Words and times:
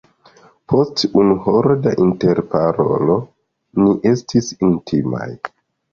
Post 0.71 1.03
unu 1.23 1.35
horo 1.43 1.75
da 1.83 1.93
interparolo, 2.05 3.19
ni 3.83 3.95
estis 4.13 4.51
intimaj. 4.69 5.29